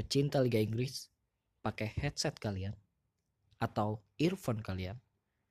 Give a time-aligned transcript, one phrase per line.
[0.00, 1.12] pecinta Liga Inggris
[1.60, 2.72] pakai headset kalian
[3.60, 4.96] atau earphone kalian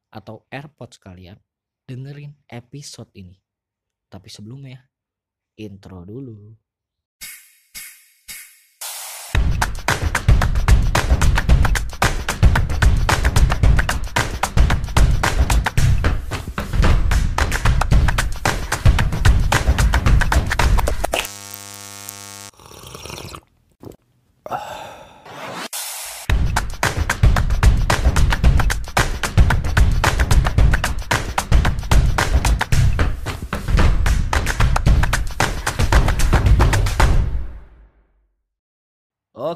[0.09, 1.37] atau AirPods kalian
[1.85, 3.38] dengerin episode ini.
[4.09, 4.89] Tapi sebelumnya
[5.54, 6.57] intro dulu.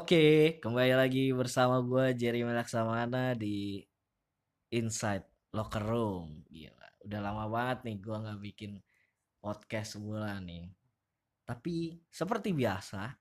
[0.04, 3.80] Oke, kembali lagi bersama gue Jerry Melaksamana di
[4.68, 6.44] Inside Locker Room.
[6.44, 8.84] Gila, udah lama banget nih gue nggak bikin
[9.40, 10.68] podcast sebulan nih.
[11.48, 13.16] Tapi seperti biasa,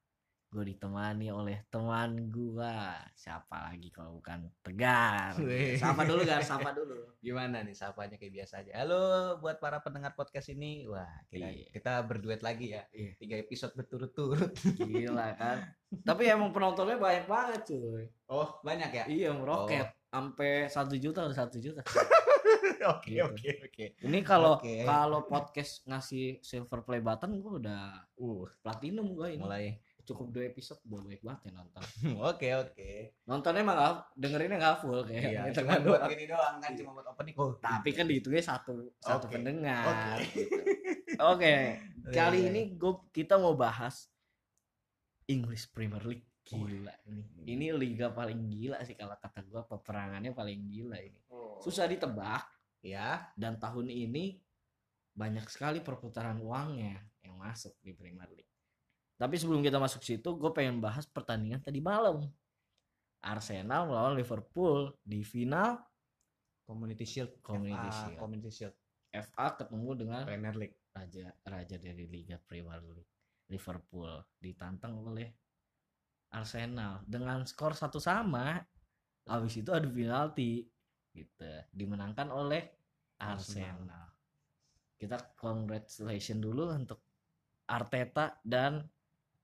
[0.54, 2.78] gue ditemani oleh teman gue.
[3.18, 5.34] Siapa lagi kalau bukan Tegar?
[5.82, 6.94] Sapa dulu Gar, sapa dulu.
[7.18, 8.72] Gimana nih sapanya kayak biasa aja.
[8.78, 9.02] Halo
[9.42, 10.86] buat para pendengar podcast ini.
[10.86, 11.66] Wah, kita, Iya.
[11.74, 12.86] kita berduet lagi ya.
[12.94, 13.18] Iya.
[13.18, 14.54] Tiga episode berturut-turut.
[14.78, 15.74] Gila kan.
[16.06, 18.06] Tapi emang penontonnya banyak banget cuy.
[18.30, 19.04] Oh, banyak ya?
[19.10, 19.90] Iya, meroket.
[20.08, 21.82] Sampai satu juta udah satu juta.
[22.84, 23.24] Oke, Gitu.
[23.24, 23.86] oke, oke.
[24.04, 24.84] Ini kalau Oke.
[24.84, 29.42] kalau podcast ngasih silver play button gue udah Uh, platinum gue ini.
[29.42, 29.66] mulai.
[30.04, 31.84] Cukup dua episode gue baik banget ya nonton.
[32.30, 32.92] Oke, oke.
[33.24, 35.82] Nontonnya emang gak, dengerinnya gak full kayak Iya, gitu cuma kan.
[35.88, 37.36] buat gini doang kan, cuma buat opening.
[37.40, 39.34] Oh, Tapi kan dihitungnya satu satu Oke.
[39.40, 39.86] pendengar.
[39.88, 40.28] Oke.
[40.36, 40.56] gitu.
[41.32, 41.56] Oke,
[42.12, 44.12] kali Iya, ini gue kita mau bahas
[45.32, 46.28] English Premier League.
[46.44, 47.24] Gila ini.
[47.48, 51.20] Ini liga paling gila sih kalau kata gue peperangannya paling gila ini.
[51.32, 51.56] Oh.
[51.64, 52.44] Susah ditebak
[52.84, 54.44] Ya, dan tahun ini
[55.16, 58.52] banyak sekali perputaran uangnya yang masuk di Premier League.
[59.18, 62.28] Tapi sebelum kita masuk situ, gue pengen bahas pertandingan tadi malam.
[63.24, 65.80] Arsenal melawan Liverpool di final
[66.68, 67.32] Community Shield.
[67.40, 68.20] Community FA, Shield.
[68.20, 68.76] Community Shield.
[69.14, 70.78] FA ketemu dengan Premier League.
[70.94, 73.10] raja raja dari Liga Premier League
[73.50, 75.26] Liverpool ditantang oleh
[76.34, 78.62] Arsenal dengan skor satu sama.
[79.26, 80.66] Habis itu adu penalti
[81.14, 82.62] gitu dimenangkan oleh
[83.22, 83.78] Arsenal.
[83.86, 84.08] Arsenal.
[84.98, 87.00] Kita congratulation dulu untuk
[87.70, 88.84] Arteta dan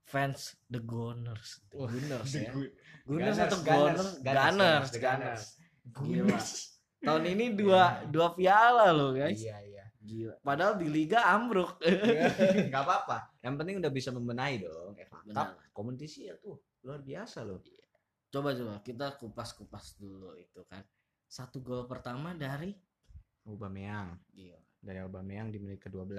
[0.06, 1.64] fans The Gunners.
[1.72, 2.52] The Gunners ya.
[2.54, 2.70] The
[3.08, 4.24] Gunners atau Gunners, Gunners?
[4.24, 5.42] Gunners, Gunners,
[5.84, 6.50] The Gunners.
[7.00, 9.40] Tahun ini dua dua piala loh guys.
[9.40, 9.86] Iya, iya.
[10.00, 10.36] Gila.
[10.42, 11.80] Padahal di liga ambruk.
[12.74, 13.36] Gak apa-apa.
[13.44, 14.96] Yang penting udah bisa membenahi dong.
[14.96, 15.48] Cup, Benar.
[15.76, 17.60] Community Shield tuh luar biasa loh.
[18.30, 20.82] Coba coba kita kupas-kupas dulu itu kan.
[21.30, 22.74] Satu gol pertama dari
[23.46, 24.18] Aubameyang.
[24.34, 24.60] gila.
[24.80, 26.10] Dari Aubameyang di menit ke-12.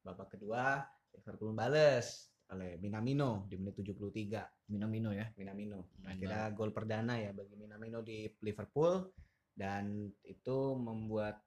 [0.00, 0.80] Babak kedua
[1.12, 4.70] Liverpool bales oleh Minamino di menit 73.
[4.70, 5.26] Minamino ya.
[5.38, 5.86] Minamino.
[6.18, 9.06] Kira gol perdana ya bagi Minamino di Liverpool
[9.50, 11.38] dan itu membuat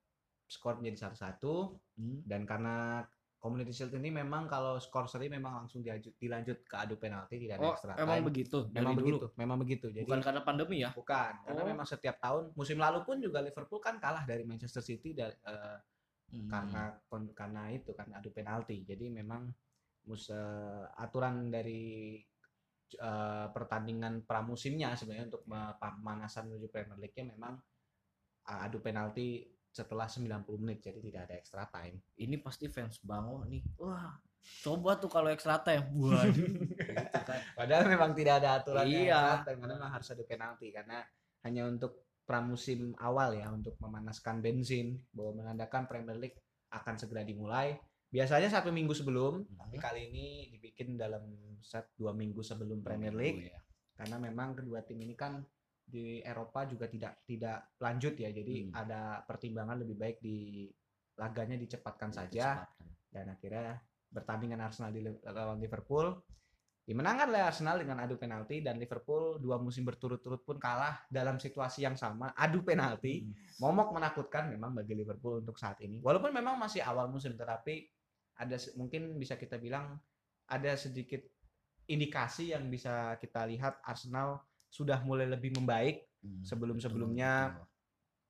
[0.48, 2.26] skor menjadi satu-satu Hmm.
[2.26, 3.06] dan karena
[3.38, 7.60] Community Shield ini memang kalau skor seri memang langsung dilanjut, dilanjut ke adu penalti tidak
[7.60, 8.28] ada Oh, extra emang time.
[8.32, 8.58] begitu.
[8.66, 9.04] Dari memang dulu.
[9.04, 9.88] begitu, memang begitu.
[9.92, 10.90] Jadi Bukan karena pandemi ya?
[10.96, 11.68] bukan, karena Oh.
[11.68, 15.78] memang setiap tahun musim lalu pun juga Liverpool kan kalah dari Manchester City dari, eh,
[16.32, 16.48] Hmm.
[16.50, 16.82] karena
[17.36, 18.80] karena itu karena adu penalti.
[18.82, 19.52] Jadi memang
[20.04, 22.20] mus eh, aturan dari
[22.94, 27.58] eh, pertandingan pramusimnya sebenarnya untuk me- pemanasan menuju Premier League-nya memang
[28.48, 31.98] eh, adu penalti setelah 90 menit jadi tidak ada extra time.
[32.22, 33.66] ini pasti fans Bango nih.
[33.82, 34.14] Wah,
[34.62, 35.90] coba tuh kalau extra time.
[35.98, 36.46] Waduh.
[36.94, 37.42] gitu kan.
[37.58, 39.18] Padahal memang tidak ada aturan Iya.
[39.18, 41.02] extra time karena memang harus adu penalti karena
[41.42, 46.38] hanya untuk pramusim awal ya untuk memanaskan bensin bahwa menandakan Premier League
[46.70, 47.74] akan segera dimulai.
[48.14, 49.84] Biasanya satu minggu sebelum, tapi Hmm.
[49.84, 51.26] kali ini dibikin dalam
[51.66, 53.58] set dua minggu sebelum Premier League ya.
[53.96, 55.42] karena memang kedua tim ini kan
[55.80, 58.74] di Eropa juga tidak tidak lanjut ya jadi Hmm.
[58.76, 60.66] ada pertimbangan lebih baik di
[61.16, 62.90] laganya dicepatkan saja Kecepatan.
[63.10, 63.68] dan akhirnya
[64.10, 66.10] bertandingan Arsenal di lawan Liverpool
[66.84, 71.82] dimenangkan oleh Arsenal dengan adu penalti dan Liverpool dua musim berturut-turut pun kalah dalam situasi
[71.82, 73.34] yang sama adu penalti Hmm.
[73.62, 77.88] momok menakutkan memang bagi Liverpool untuk saat ini walaupun memang masih awal musim tetapi
[78.38, 79.98] ada mungkin bisa kita bilang
[80.50, 81.22] ada sedikit
[81.86, 86.40] indikasi yang bisa kita lihat Arsenal sudah mulai lebih membaik Hmm.
[86.40, 87.52] sebelum-sebelumnya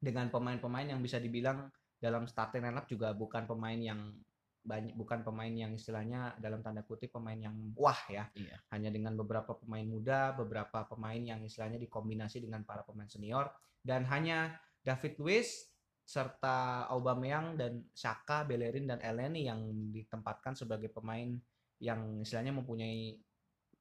[0.02, 1.70] dengan pemain-pemain yang bisa dibilang
[2.02, 4.18] dalam starting lineup juga bukan pemain yang
[4.66, 8.58] banyak bukan pemain yang istilahnya dalam tanda kutip pemain yang wah ya Iya.
[8.74, 13.54] hanya dengan beberapa pemain muda beberapa pemain yang istilahnya dikombinasi dengan para pemain senior
[13.86, 15.70] dan hanya David Luiz
[16.04, 19.64] serta Aubameyang dan Saka, Bellerin dan Elneny yang
[19.96, 21.40] ditempatkan sebagai pemain
[21.80, 23.16] yang istilahnya mempunyai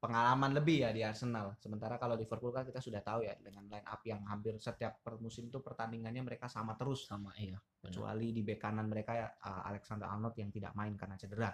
[0.03, 1.55] pengalaman lebih ya di Arsenal.
[1.63, 5.15] Sementara kalau Liverpool kan kita sudah tahu ya dengan line up yang hampir setiap per
[5.15, 7.87] musim itu pertandingannya mereka sama terus sama iya benar.
[7.87, 9.27] kecuali di bek kanan mereka ya
[9.63, 11.51] Alexander Arnold yang tidak main karena cedera.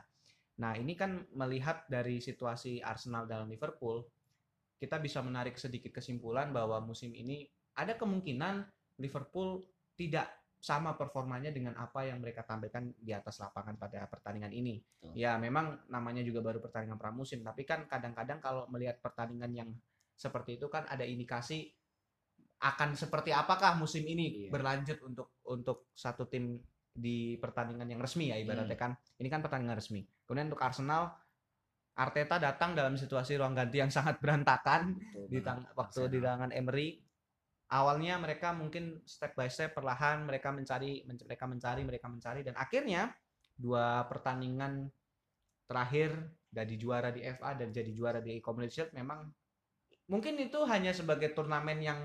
[0.59, 4.03] Nah, ini kan melihat dari situasi Arsenal dalam Liverpool,
[4.81, 7.45] kita bisa menarik sedikit kesimpulan bahwa musim ini
[7.77, 8.65] ada kemungkinan
[8.99, 9.63] Liverpool
[9.93, 10.27] tidak
[10.59, 14.75] sama performanya dengan apa yang mereka tampilkan di atas lapangan pada pertandingan ini.
[14.83, 15.15] Betul.
[15.15, 19.69] Ya, memang namanya juga baru pertandingan pramusim, tapi kan kadang-kadang kalau melihat pertandingan yang
[20.19, 21.71] seperti itu kan ada indikasi
[22.59, 24.49] akan seperti apakah musim ini Iya.
[24.51, 26.59] berlanjut untuk untuk satu tim
[26.91, 28.83] di pertandingan yang resmi ya ibaratnya Hmm.
[28.83, 28.91] kan.
[29.15, 30.03] Ini kan pertandingan resmi.
[30.27, 31.15] Kemudian untuk Arsenal
[31.95, 36.11] Arteta datang dalam situasi ruang ganti yang sangat berantakan Betul di tang waktu Arsenal.
[36.11, 36.87] di tangan Emery
[37.69, 42.57] awalnya mereka mungkin step by step perlahan mereka mencari men- mereka mencari mereka mencari dan
[42.57, 43.13] akhirnya
[43.53, 44.89] dua pertandingan
[45.69, 46.17] terakhir
[46.49, 49.29] jadi juara di FA dan jadi juara di Community Shield memang
[50.09, 51.99] mungkin itu hanya sebagai turnamen yang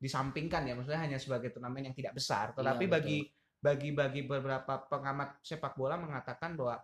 [0.00, 2.56] disampingkan ya maksudnya hanya sebagai turnamen yang tidak besar.
[2.56, 3.18] Tetapi Iya, bagi
[3.60, 6.80] bagi bagi beberapa pengamat sepak bola mengatakan bahwa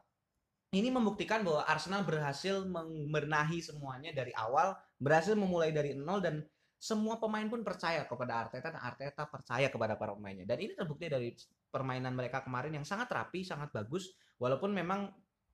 [0.73, 6.41] ini membuktikan bahwa Arsenal berhasil membenahi semuanya dari awal, berhasil memulai dari nol dan
[6.83, 10.43] semua pemain pun percaya kepada Arteta dan Arteta percaya kepada para pemainnya.
[10.43, 11.31] Dan ini terbukti dari
[11.71, 14.19] permainan mereka kemarin yang sangat rapi, sangat bagus.
[14.43, 15.07] Walaupun memang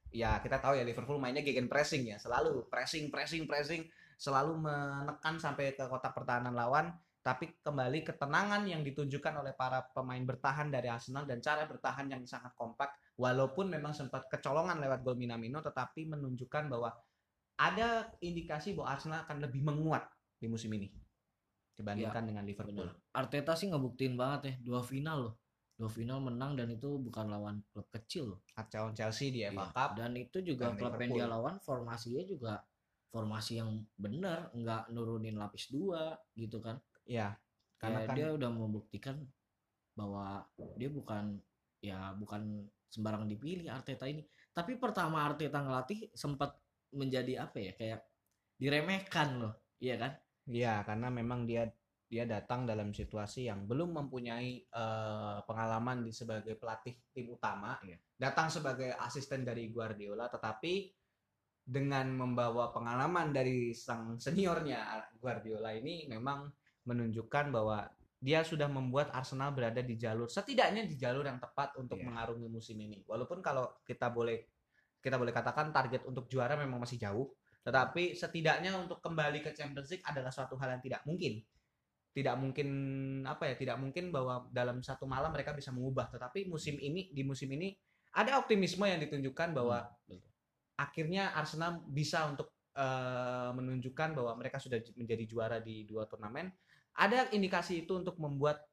[0.08, 3.84] ya kita tahu ya Liverpool mainnya gegen pressing ya, selalu pressing, pressing, pressing,
[4.16, 6.96] selalu menekan sampai ke kotak pertahanan lawan.
[7.20, 12.24] Tapi kembali ketenangan yang ditunjukkan oleh para pemain bertahan dari Arsenal dan cara bertahan yang
[12.24, 12.88] sangat kompak
[13.20, 16.88] walaupun memang sempat kecolongan lewat gol Minamino tetapi menunjukkan bahwa
[17.60, 20.08] ada indikasi bahwa Arsenal akan lebih menguat
[20.40, 20.88] di musim ini
[21.78, 22.90] dibandingkan dengan Liverpool.
[22.90, 23.14] Bener.
[23.14, 25.34] Arteta sih ngebuktiin banget ya dua final loh
[25.78, 29.64] dua final menang dan itu bukan lawan klub kecil loh Lawan Chelsea di FA Iya.
[29.70, 32.58] Cup dan itu juga dan klub yang dia lawan formasinya juga
[33.14, 37.30] formasi yang benar nggak nurunin lapis dua gitu kan ya
[37.78, 39.22] karena Karena kan dia udah membuktikan
[39.94, 40.42] bahwa
[40.74, 41.38] dia bukan
[41.78, 46.58] ya bukan sembarang dipilih Arteta ini tapi pertama Arteta ngelatih sempat
[46.90, 48.00] menjadi apa ya kayak
[48.58, 51.68] diremehkan loh iya kan ya karena memang dia
[52.08, 58.00] dia datang dalam situasi yang belum mempunyai eh, pengalaman di sebagai pelatih tim utama, Iya.
[58.16, 60.88] datang sebagai asisten dari Guardiola, tetapi
[61.68, 66.48] dengan membawa pengalaman dari sang seniornya Guardiola ini memang
[66.88, 67.84] menunjukkan bahwa
[68.18, 72.08] dia sudah membuat Arsenal berada di jalur setidaknya di jalur yang tepat untuk Iya.
[72.08, 73.04] mengarungi musim ini.
[73.04, 74.48] Walaupun kalau kita boleh
[74.98, 77.30] kita boleh katakan target untuk juara memang masih jauh,
[77.68, 81.36] tetapi setidaknya untuk kembali ke Champions League adalah suatu hal yang tidak mungkin.
[82.16, 82.68] Tidak mungkin
[83.28, 83.54] apa ya?
[83.60, 86.08] Tidak mungkin bahwa dalam satu malam mereka bisa mengubah.
[86.08, 87.76] Tetapi musim ini di musim ini
[88.16, 90.24] ada optimisme yang ditunjukkan bahwa Hmm,
[90.80, 96.48] akhirnya Arsenal bisa untuk eh, menunjukkan bahwa mereka sudah menjadi juara di dua turnamen.
[96.96, 98.64] Ada indikasi itu untuk membuat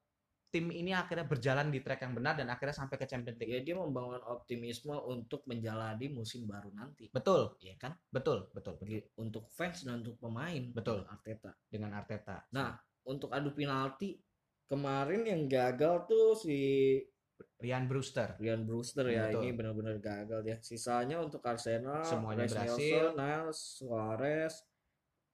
[0.55, 3.51] tim ini akhirnya berjalan di track yang benar dan akhirnya sampai ke Champions League.
[3.51, 9.03] ya dia membangun optimisme untuk menjalani musim baru nanti Betul, ya kan betul, betul, betul.
[9.19, 11.03] untuk fans dan untuk pemain Betul.
[11.11, 12.47] Arteta Dengan Arteta.
[12.55, 12.71] Nah,
[13.03, 14.15] untuk adu penalti
[14.63, 16.55] kemarin yang gagal tuh si
[17.59, 18.39] Ryan Brewster.
[18.39, 19.43] Ryan Brewster ya Betul.
[19.43, 20.57] ini benar-benar gagal ya.
[20.63, 23.03] Sisanya untuk Arsenal, Semuanya Reece berhasil.
[23.11, 24.53] Nelson, Niles, Suarez,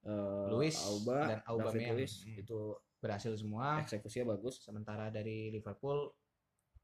[0.05, 1.97] eh, Luis Auba, dan Aubameyang.
[1.97, 2.41] Hmm.
[2.41, 2.59] itu
[3.01, 3.81] Berhasil semua.
[3.81, 4.61] eksekusinya bagus.
[4.61, 6.05] Sementara dari Liverpool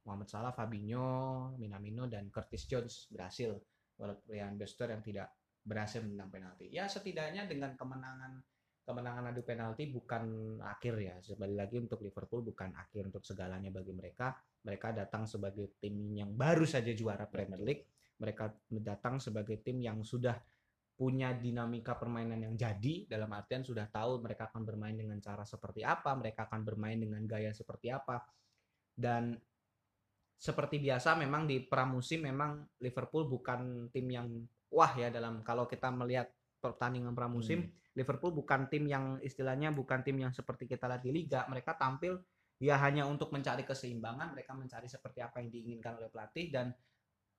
[0.09, 3.53] Muhammad Salah, Fabinho, Minamino dan Curtis Jones berhasil.
[3.97, 5.29] Walaupun Ryan Brewster yang tidak
[5.67, 6.71] berhasil menang penalti.
[6.71, 8.39] Ya setidaknya dengan kemenangan
[8.87, 11.15] kemenangan adu penalti bukan akhir ya.
[11.19, 14.31] Kembali lagi untuk Liverpool bukan akhir untuk segalanya bagi mereka.
[14.63, 17.83] Mereka datang sebagai tim yang baru saja juara Premier League.
[18.17, 20.39] Mereka datang sebagai tim yang sudah
[20.97, 25.85] punya dinamika permainan yang jadi dalam artian sudah tahu mereka akan bermain dengan cara seperti
[25.85, 28.25] apa, mereka akan bermain dengan gaya seperti apa.
[28.97, 29.37] Dan
[30.37, 34.29] seperti biasa memang di pramusim memang Liverpool bukan tim yang
[34.73, 37.73] wah ya dalam kalau kita melihat pertandingan pramusim Hmm.
[37.97, 42.21] Liverpool bukan tim yang istilahnya bukan tim yang seperti kita lihat di liga mereka tampil
[42.61, 46.69] ya hanya untuk mencari keseimbangan mereka mencari seperti apa yang diinginkan oleh pelatih dan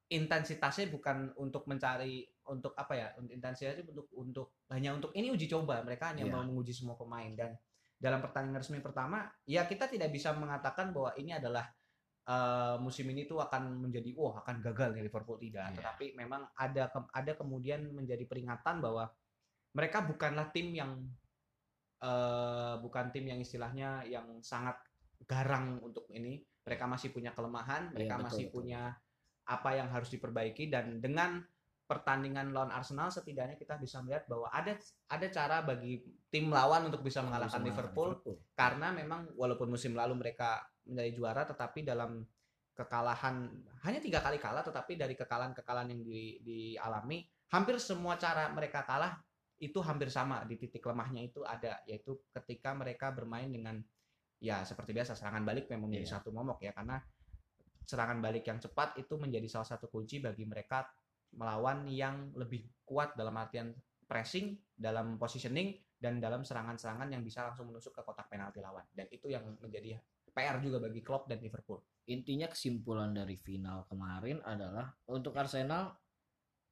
[0.09, 5.85] intensitasnya bukan untuk mencari untuk apa ya intensitasnya untuk untuk hanya untuk ini uji coba
[5.85, 6.33] mereka hanya Iya.
[6.33, 7.53] mau menguji semua pemain dan
[7.99, 11.69] dalam pertandingan resmi pertama ya kita tidak bisa mengatakan bahwa ini adalah
[12.25, 15.77] eh, musim ini tuh akan menjadi wah akan gagal nih Liverpool tidak Iya.
[15.77, 19.13] tetapi memang ada ke- ada kemudian menjadi peringatan bahwa
[19.77, 21.05] mereka bukanlah tim yang
[22.01, 24.79] eh, bukan tim yang istilahnya yang sangat
[25.27, 28.55] garang untuk ini mereka masih punya kelemahan mereka Iya, betul, masih betul.
[28.57, 28.83] punya
[29.49, 31.41] apa yang harus diperbaiki dan dengan
[31.89, 34.77] pertandingan lawan Arsenal setidaknya kita bisa melihat bahwa ada
[35.09, 38.21] ada cara bagi tim lawan untuk bisa mengalahkan Bisa Liverpool
[38.53, 42.29] karena memang walaupun musim lalu mereka menjadi juara tetapi dalam
[42.77, 43.49] kekalahan
[43.89, 49.17] hanya tiga kali kalah tetapi dari kekalahan-kekalahan yang di- dialami hampir semua cara mereka kalah
[49.59, 53.81] itu hampir sama di titik lemahnya itu ada yaitu ketika mereka bermain dengan
[54.39, 56.15] ya seperti biasa serangan balik memang menjadi Iya.
[56.21, 57.03] satu momok ya karena
[57.89, 60.85] serangan balik yang cepat itu menjadi salah satu kunci bagi mereka
[61.33, 63.73] melawan yang lebih kuat dalam artian
[64.05, 68.85] pressing, dalam positioning dan dalam serangan-serangan yang bisa langsung menusuk ke kotak penalti lawan.
[68.93, 69.97] Dan itu yang menjadi
[70.29, 71.81] PR juga bagi Klopp dan Liverpool.
[72.09, 75.93] intinya kesimpulan dari final kemarin adalah untuk Arsenal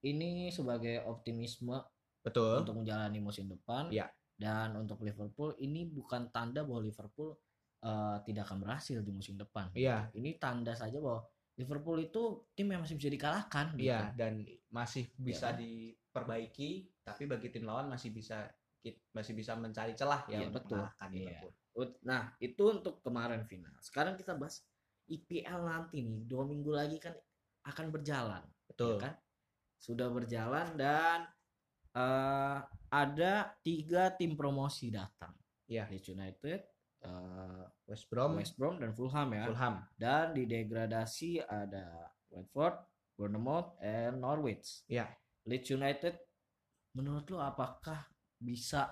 [0.01, 1.77] ini sebagai optimisme
[2.25, 2.65] Betul.
[2.65, 4.09] untuk menjalani musim depan Iya.
[4.33, 7.37] dan untuk Liverpool ini bukan tanda bahwa Liverpool
[7.83, 12.69] eh, tidak akan berhasil di musim depan Iya, ini tanda saja bahwa Liverpool itu tim
[12.69, 13.89] yang masih bisa dikalahkan gitu.
[13.89, 15.61] iya dan masih bisa kan?
[15.65, 18.45] diperbaiki, tapi bagi tim lawan masih bisa
[19.11, 20.79] masih bisa mencari celah ya untuk betul.
[20.79, 21.19] mengalahkan Iya.
[21.33, 21.53] Liverpool.
[22.05, 23.73] Nah, itu untuk kemarin final.
[23.81, 24.63] Sekarang kita bahas
[25.09, 26.29] IPL nanti nih.
[26.29, 27.17] Dua minggu lagi kan
[27.67, 28.45] akan berjalan.
[28.69, 29.01] Betul.
[29.01, 29.15] ya kan?
[29.81, 31.25] Sudah berjalan dan
[31.97, 32.59] eh,
[32.93, 35.33] ada tiga tim promosi datang.
[35.67, 35.89] Iya.
[35.91, 36.61] Leeds United,
[37.07, 39.47] eh, West Brom, West Brom dan Fulham ya.
[39.47, 39.75] Fulham.
[39.95, 42.83] Dan di degradasi ada Watford,
[43.15, 44.83] Bournemouth, and Norwich.
[44.91, 45.07] Iya.
[45.47, 46.15] Leeds United,
[46.99, 48.11] menurut lo apakah
[48.43, 48.91] bisa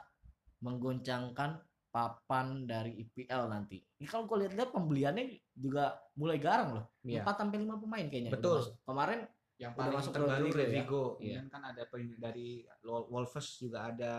[0.63, 1.59] menggoncangkan
[1.91, 3.83] papan dari IPL nanti?
[3.83, 6.87] Ini kalau gue lihat-lihat pembeliannya juga mulai garang loh.
[7.03, 7.27] Iya.
[7.27, 8.31] 4 sampai 5 pemain kayaknya.
[8.31, 8.63] Betul.
[8.87, 9.27] Kemarin
[9.59, 10.71] yang paling masuk terbaru Rodrigo ya?
[10.75, 10.95] Iya.
[11.19, 11.83] Kemudian kan ada
[12.19, 12.49] dari
[12.83, 14.15] Wol- Wolves juga ada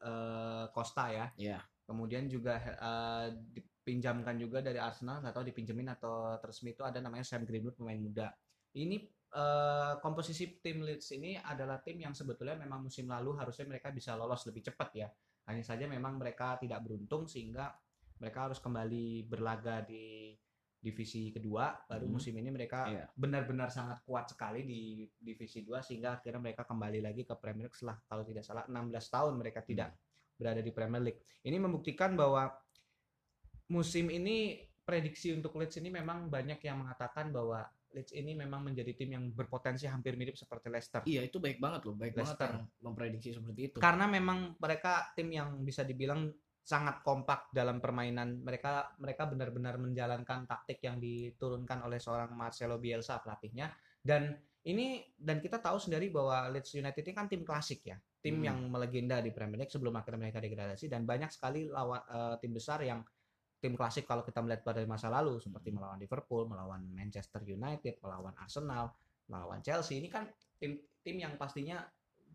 [0.00, 1.26] eh, Costa ya.
[1.36, 7.02] ya Kemudian juga eh, dipinjamkan juga dari Arsenal, nggak tahu dipinjemin atau resmi itu ada
[7.02, 8.30] namanya Sam Greenwood pemain muda.
[8.78, 8.96] Ini
[9.34, 14.14] eh, komposisi tim Leeds ini adalah tim yang sebetulnya memang musim lalu harusnya mereka bisa
[14.14, 15.10] lolos lebih cepat ya.
[15.50, 17.74] Hanya saja memang mereka tidak beruntung sehingga
[18.22, 20.30] mereka harus kembali berlaga di
[20.78, 21.74] divisi kedua.
[21.90, 22.14] Baru Hmm.
[22.16, 23.04] musim ini mereka Iya.
[23.18, 27.74] benar-benar sangat kuat sekali di divisi 2 sehingga akhirnya mereka kembali lagi ke Premier League
[27.74, 29.92] setelah kalau tidak salah 16 tahun mereka tidak
[30.40, 31.20] berada di Premier League.
[31.44, 32.48] Ini membuktikan bahwa
[33.68, 38.96] musim ini prediksi untuk Leeds ini memang banyak yang mengatakan bahwa Leeds ini memang menjadi
[38.96, 41.02] tim yang berpotensi hampir mirip seperti Leicester.
[41.04, 42.50] iya itu baik banget loh, baik banget Leicester.
[42.50, 43.76] yang memprediksi seperti itu.
[43.78, 46.32] Karena memang mereka tim yang bisa dibilang
[46.62, 48.40] sangat kompak dalam permainan.
[48.46, 53.70] Mereka mereka benar-benar menjalankan taktik yang diturunkan oleh seorang Marcelo Bielsa pelatihnya
[54.00, 58.40] dan ini dan kita tahu sendiri bahwa Leeds United ini kan tim klasik ya, tim
[58.40, 58.46] Hmm.
[58.52, 62.52] yang melegenda di Premier League sebelum akhirnya mereka degradasi dan banyak sekali lawan eh, tim
[62.52, 63.00] besar yang
[63.60, 68.32] tim klasik kalau kita melihat pada masa lalu seperti melawan Liverpool, melawan Manchester United, melawan
[68.40, 68.92] Arsenal,
[69.28, 71.84] melawan Chelsea ini kan tim tim yang pastinya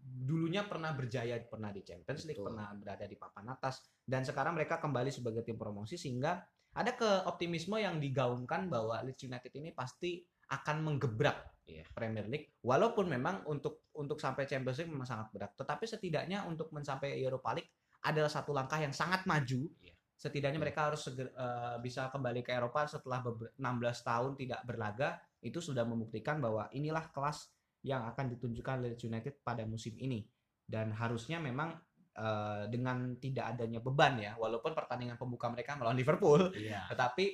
[0.06, 2.54] dulunya pernah berjaya pernah di Champions League, Betul.
[2.54, 7.80] pernah berada di papan atas dan sekarang mereka kembali sebagai tim promosi sehingga ada keoptimisme
[7.82, 11.84] yang digaungkan bahwa Leeds United ini pasti akan menggebrak Iya.
[11.92, 16.70] Premier League walaupun memang untuk untuk sampai Champions League memang sangat berat tetapi setidaknya untuk
[16.70, 17.74] mencapai Europa League
[18.06, 19.94] adalah satu langkah yang sangat maju Iya.
[20.14, 20.66] setidaknya Iya.
[20.70, 25.58] mereka harus seger- eh, bisa kembali ke Eropa setelah beber- 16 tahun tidak berlaga itu
[25.58, 27.50] sudah membuktikan bahwa inilah kelas
[27.82, 30.22] yang akan ditunjukkan Leeds United pada musim ini
[30.66, 31.74] dan harusnya memang
[32.16, 36.88] eh, dengan tidak adanya beban ya walaupun pertandingan pembuka mereka melawan Liverpool Iya.
[36.94, 37.26] tetapi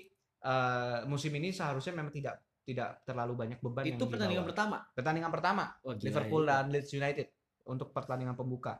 [0.41, 4.51] eh, musim ini seharusnya memang tidak tidak terlalu banyak beban Itu yang pertandingan dibawa.
[4.53, 4.77] pertama.
[4.93, 6.49] pertandingan pertama Oh, gila, Liverpool iya.
[6.53, 7.27] dan Leeds United
[7.65, 8.73] untuk pertandingan pembuka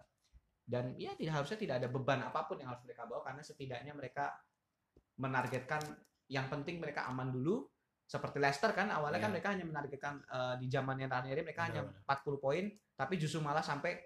[0.61, 3.93] dan ya tidak harusnya tidak ada beban apa pun yang harus mereka bawa karena setidaknya
[3.93, 4.29] mereka
[5.17, 5.81] menargetkan
[6.27, 7.67] yang penting mereka aman dulu
[8.05, 9.35] seperti Leicester kan awalnya kan Iya.
[9.35, 13.39] mereka hanya menargetkan eh, di zaman yang Ranieri mereka hanya Benar, 40 poin tapi justru
[13.39, 13.97] malah sampai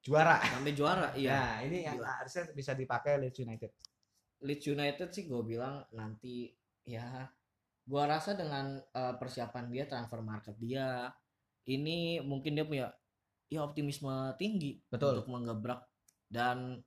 [0.00, 1.08] juara sampai juara.
[1.14, 1.30] Iya.
[1.30, 2.10] nah ini yang Gila.
[2.18, 3.70] harusnya bisa dipakai Leeds United
[4.42, 6.50] Leeds United sih gue bilang nanti
[6.82, 7.22] ya
[7.86, 11.10] gua rasa dengan eh, persiapan dia transfer market dia
[11.66, 12.86] ini mungkin dia punya
[13.52, 14.10] ya optimisme
[14.40, 15.20] tinggi Betul.
[15.20, 15.84] untuk menggebrak
[16.30, 16.80] dan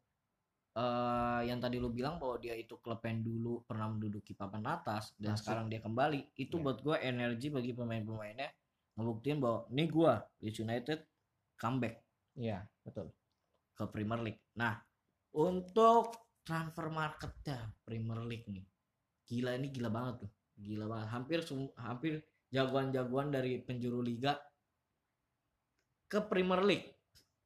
[0.75, 5.11] eh, yang tadi lu bilang bahwa dia itu klub yang dulu pernah menduduki papan atas
[5.19, 5.41] dan Masuk.
[5.45, 6.63] sekarang dia kembali itu Iya.
[6.63, 8.49] buat gua energi bagi pemain-pemainnya
[8.95, 10.99] ngebuktiin bahwa nih gua Leeds United
[11.59, 11.99] comeback
[12.35, 13.11] iya betul
[13.75, 14.41] ke Premier League.
[14.55, 14.79] Nah,
[15.35, 16.15] untuk
[16.47, 18.63] transfer marketnya Premier League nih,
[19.27, 21.07] gila ini gila banget tuh, gila banget.
[21.11, 21.39] Hampir
[21.79, 22.13] hampir
[22.51, 24.39] jagoan-jagoan dari penjuru liga
[26.07, 26.87] ke Premier League,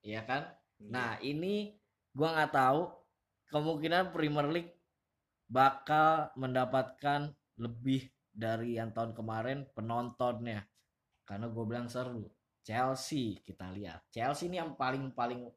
[0.03, 0.45] ya kan?
[0.79, 1.73] Nah, ini
[2.13, 2.81] gua nggak tahu
[3.49, 4.73] kemungkinan Premier League
[5.49, 10.63] bakal mendapatkan lebih dari yang tahun kemarin penontonnya,
[11.25, 12.29] karena gue bilang seru.
[12.61, 14.05] Chelsea kita lihat.
[14.13, 15.49] Chelsea ini yang paling paling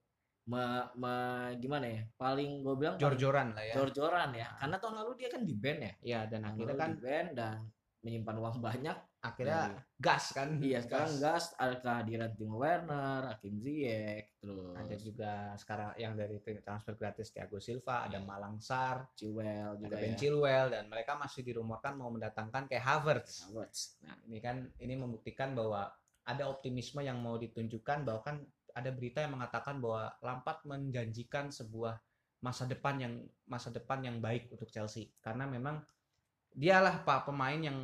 [0.45, 0.63] me,
[0.99, 2.03] me- gimana ya?
[2.15, 4.49] Paling gue bilang jor-joran lah ya jor-joran ya.
[4.51, 4.59] Nah.
[4.59, 5.93] Karena tahun lalu dia kan di band ya.
[6.03, 7.57] Iya dan Tahun akhirnya kan di band dan
[8.03, 8.99] menyimpan uang banyak.
[9.23, 15.33] akhirnya gas kan Iya, sekarang gas ada kehadiran Timo Werner, Hakim Ziyech, terus ada juga
[15.55, 18.27] sekarang yang dari transfer gratis Thiago Silva ada Iya.
[18.27, 20.19] Malang Sar Chilwell ada juga Ben ya.
[20.19, 24.03] Chilwell dan mereka masih dirumorkan mau mendatangkan kayak Havertz Havertz.
[24.03, 25.87] Nah, ini kan ini membuktikan bahwa
[26.27, 32.00] ada optimisme yang mau ditunjukkan bahwa kan ada berita yang mengatakan bahwa Lampard menjanjikan sebuah
[32.43, 33.14] masa depan yang
[33.47, 35.79] masa depan yang baik untuk Chelsea karena memang
[36.52, 37.79] dialah pak pemain yang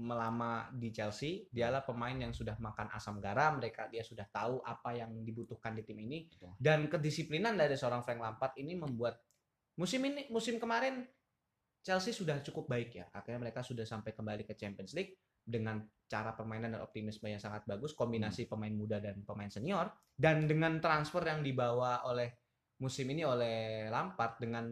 [0.00, 4.96] melama di Chelsea, dialah pemain yang sudah makan asam garam, mereka dia sudah tahu apa
[4.96, 6.56] yang dibutuhkan di tim ini Betul.
[6.56, 9.20] dan kedisiplinan dari seorang Frank Lampard ini membuat
[9.76, 11.04] musim ini musim kemarin
[11.80, 13.06] Chelsea sudah cukup baik ya.
[13.12, 15.16] Akhirnya mereka sudah sampai kembali ke Champions League
[15.50, 20.46] dengan cara permainan dan optimisme yang sangat bagus, kombinasi pemain muda dan pemain senior dan
[20.50, 22.34] dengan transfer yang dibawa oleh
[22.82, 24.66] musim ini oleh Lampard dengan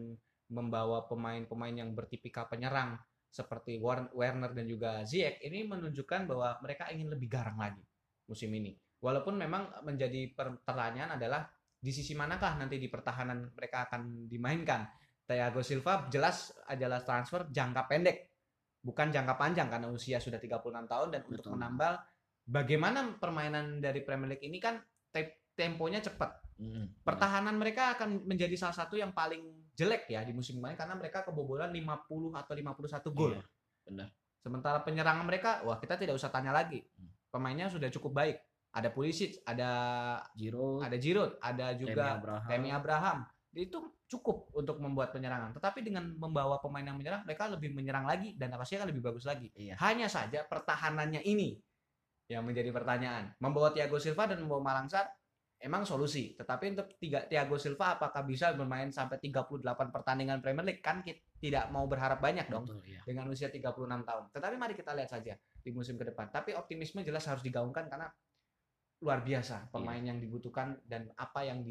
[0.49, 2.97] membawa pemain-pemain yang bertipikal penyerang
[3.29, 7.85] seperti Werner dan juga Ziyech ini menunjukkan bahwa mereka ingin lebih garang lagi
[8.25, 8.73] musim ini.
[8.99, 11.45] Walaupun memang menjadi pertanyaan adalah
[11.79, 14.83] di sisi manakah nanti di pertahanan mereka akan dimainkan.
[15.29, 18.28] Thiago Silva jelas adalah transfer jangka pendek,
[18.79, 21.53] bukan jangka panjang karena usia sudah 36 tahun dan untuk Betul.
[21.59, 21.99] menambal
[22.47, 24.79] bagaimana permainan dari Premier League ini kan
[25.11, 26.39] te- temponya cepat.
[26.59, 30.95] Mm, Pertahanan mereka akan menjadi salah satu yang paling jelek ya di musim kemarin karena
[30.95, 33.31] mereka kebobolan 50 atau 51 gol.
[33.35, 33.43] Iya,
[33.87, 34.07] benar.
[34.39, 36.83] Sementara penyerangan mereka, wah kita tidak usah tanya lagi.
[36.95, 37.11] Hmm.
[37.31, 38.39] Pemainnya sudah cukup baik.
[38.71, 39.71] Ada Pulisic, ada
[40.35, 42.47] Giroud, ada Giroud, ada juga Abraham.
[42.47, 43.17] Tammy Abraham.
[43.51, 45.53] Itu cukup untuk membuat penyerangan.
[45.53, 49.29] Tetapi dengan membawa pemain yang menyerang, mereka lebih menyerang lagi dan pasti akan lebih bagus
[49.29, 49.53] lagi.
[49.53, 49.77] Iya.
[49.77, 51.61] Hanya saja pertahanannya ini
[52.25, 53.37] yang menjadi pertanyaan.
[53.37, 55.05] Membawa Thiago Silva dan membawa Malangsar
[55.61, 56.33] emang solusi.
[56.33, 59.61] Tetapi untuk tiga Thiago Silva apakah bisa bermain sampai 38
[59.93, 60.81] pertandingan Premier League?
[60.81, 63.01] Kan kita tidak mau berharap banyak dong Betul, iya.
[63.05, 64.23] dengan usia 36 tahun.
[64.33, 66.33] Tetapi mari kita lihat saja di musim ke depan.
[66.33, 68.09] Tapi optimisme jelas harus digaungkan karena
[68.99, 71.63] luar biasa pemain yang dibutuhkan dan apa yang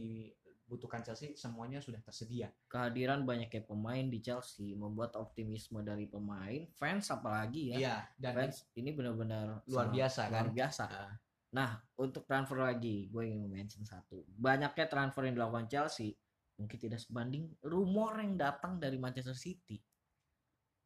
[0.68, 2.52] dibutuhkan Chelsea semuanya sudah tersedia.
[2.68, 7.76] Kehadiran banyaknya pemain di Chelsea membuat optimisme dari pemain, fans apalagi ya.
[7.80, 10.44] Iya, dan Fans ini benar-benar luar biasa kan.
[10.44, 10.84] luar biasa.
[10.84, 11.16] Ah.
[11.56, 14.28] Nah, untuk transfer lagi, gue ingin mention satu.
[14.36, 16.12] Banyaknya transfer yang dilakukan Chelsea
[16.60, 19.80] mungkin tidak sebanding rumor yang datang dari Manchester City.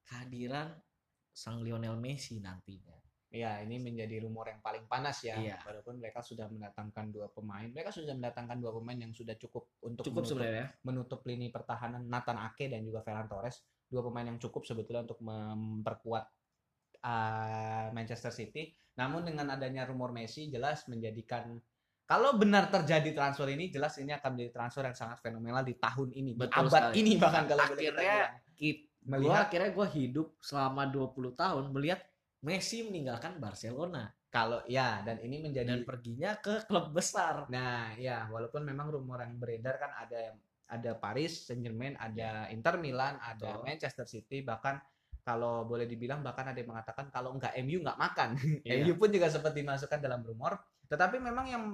[0.06, 0.70] Kehadiran
[1.34, 3.01] sang Lionel Messi nantinya.
[3.32, 5.40] Iya, ini menjadi rumor yang paling panas ya.
[5.40, 5.56] Iya.
[5.64, 10.04] Walaupun mereka sudah mendatangkan dua pemain, mereka sudah mendatangkan dua pemain yang sudah cukup untuk
[10.04, 10.66] Cukup menutup, sebenarnya.
[10.84, 13.64] menutup lini pertahanan Nathan Ake dan juga Ferran Torres.
[13.88, 16.24] Dua pemain yang cukup sebetulnya untuk memperkuat
[17.00, 18.72] uh, Manchester City.
[18.94, 21.56] Namun dengan adanya rumor Messi jelas menjadikan
[22.04, 26.12] kalau benar terjadi transfer ini jelas ini akan menjadi transfer yang sangat fenomenal di tahun
[26.12, 26.94] ini, di Betul abad sekali.
[27.00, 28.34] ini bahkan kalau boleh kita Akhirnya bilang.
[28.52, 32.00] Kit- Gua melihat akhirnya gue hidup selama 20 tahun melihat
[32.42, 37.46] Messi meninggalkan Barcelona kalau ya dan ini menjadi dan perginya ke klub besar.
[37.52, 40.34] Nah, ya walaupun memang rumor yang beredar kan ada
[40.72, 43.64] ada Paris Saint-Germain, ada Inter Milan, ada Betul.
[43.68, 44.80] Manchester City, bahkan
[45.22, 48.30] kalau boleh dibilang bahkan ada yang mengatakan kalau nggak MU nggak makan.
[48.66, 48.82] Iya.
[48.82, 50.58] MU pun juga sempat dimasukkan dalam rumor.
[50.88, 51.64] Tetapi memang yang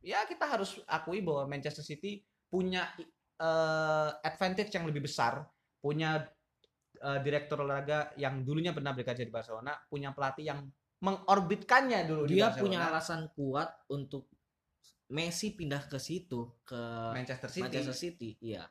[0.00, 2.86] ya kita harus akui bahwa Manchester City punya
[3.42, 5.44] eh, advantage yang lebih besar,
[5.82, 6.24] punya
[6.96, 10.60] eh, direktur olahraga yang dulunya pernah bekerja di Barcelona, punya pelatih yang
[10.96, 12.62] mengorbitkannya dulu di Dia Barcelona.
[12.64, 14.32] punya alasan kuat untuk
[15.06, 16.82] Messi pindah ke situ ke
[17.14, 17.62] Manchester City.
[17.62, 18.30] Manchester City.
[18.42, 18.66] Iya.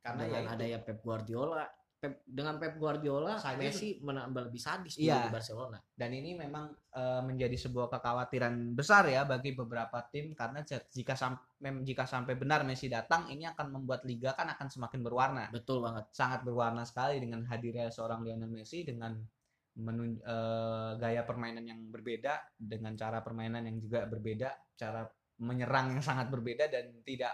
[0.00, 0.86] karena dengan ya itu.
[0.86, 1.66] Pep Guardiola.
[2.00, 5.28] Pep, dengan Pep Guardiola, Saja Messi menambah lebih sadis Iya.
[5.28, 5.76] di Barcelona.
[5.92, 11.36] dan ini memang eh, menjadi sebuah kekhawatiran besar ya bagi beberapa tim karena jika sam-
[11.60, 15.84] mem- jika sampai benar Messi datang ini akan membuat liga kan akan semakin berwarna Betul
[15.84, 16.08] banget.
[16.10, 19.20] sangat berwarna sekali dengan hadirnya seorang Lionel Messi dengan
[19.76, 25.04] menun- eh, gaya permainan yang berbeda dengan cara permainan yang juga berbeda cara
[25.36, 27.32] menyerang yang sangat berbeda dan tidak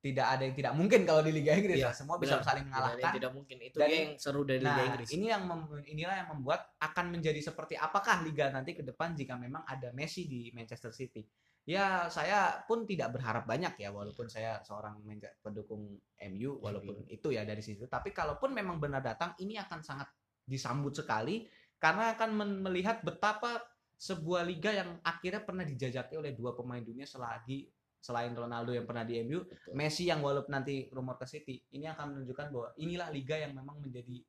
[0.00, 1.92] tidak ada yang tidak mungkin kalau di Liga Inggris Iya, ya.
[1.92, 2.48] semua bisa benar.
[2.48, 3.56] saling Tidak, mengalahkan tidak mungkin.
[3.60, 5.08] Itu Dan- yang seru dari Liga Nah, Inggris.
[5.12, 9.36] ini yang mem- inilah yang membuat akan menjadi seperti apakah liga nanti ke depan jika
[9.36, 11.20] memang ada Messi di Manchester City.
[11.68, 15.04] Ya, saya pun tidak berharap banyak ya walaupun saya seorang
[15.44, 16.00] pendukung
[16.32, 17.84] MU walaupun itu ya dari situ.
[17.84, 20.08] Tapi kalaupun memang benar datang ini akan sangat
[20.48, 21.44] disambut sekali
[21.76, 22.30] karena akan
[22.64, 23.60] melihat betapa
[24.00, 27.68] sebuah liga yang akhirnya pernah dijajaki oleh dua pemain dunia selagi
[28.00, 29.76] selain Ronaldo yang pernah di MU, Betul.
[29.76, 33.76] Messi yang walaupun nanti rumor ke City ini akan menunjukkan bahwa inilah liga yang memang
[33.78, 34.24] menjadi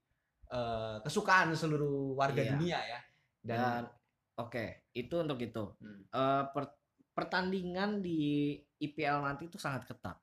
[0.52, 2.52] eh, kesukaan seluruh warga Iya.
[2.54, 3.00] dunia ya
[3.42, 3.82] dan, Dan
[4.38, 5.64] oke, itu untuk itu.
[5.80, 6.04] Hmm.
[6.12, 6.76] Eh, per-
[7.12, 10.20] pertandingan di IPL nanti itu sangat ketat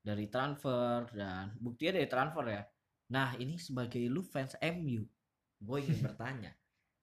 [0.00, 2.62] dari transfer dan buktinya dari transfer ya.
[3.10, 5.02] Nah ini sebagai lu fans MU,
[5.58, 6.54] gue ingin bertanya,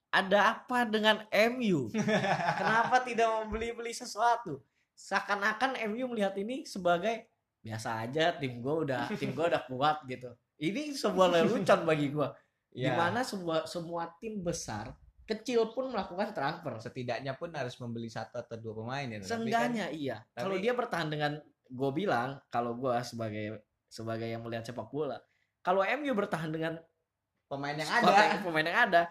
[0.08, 1.91] ada apa dengan MU?
[2.60, 4.63] Kenapa tidak membeli-beli sesuatu?
[4.97, 7.29] Seakan-akan MU melihat ini sebagai
[7.62, 10.33] biasa aja tim gue udah tim gue udah kuat gitu.
[10.57, 12.27] Ini sebuah lelucon bagi gue.
[12.73, 16.73] Ya, Di mana semua semua tim besar kecil pun melakukan transfer.
[16.79, 19.17] setidaknya pun harus membeli satu atau dua pemain ya.
[19.21, 20.17] Kan Seenggaknya iya.
[20.33, 21.31] tapi- Kalau dia bertahan dengan
[21.67, 25.19] gue bilang, kalau gue sebagai sebagai yang melihat sepak bola,
[25.62, 26.79] kalau MU bertahan dengan
[27.45, 28.07] pemain yang ada
[28.47, 29.01] pemain yang ada,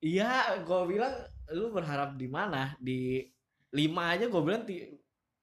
[0.00, 1.12] iya gue bilang
[1.52, 3.20] lu berharap di mana di
[3.68, 4.64] lima aja gue bilang